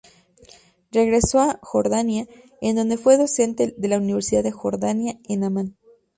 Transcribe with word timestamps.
Regresó 0.91 1.41
a 1.41 1.59
Jordania, 1.61 2.25
en 2.59 2.75
donde 2.75 2.97
fue 2.97 3.17
docente 3.19 3.75
de 3.77 3.87
la 3.87 3.97
Universidad 3.99 4.41
de 4.41 4.51
Jordania 4.51 5.19
en 5.29 5.43
Amán. 5.43 5.77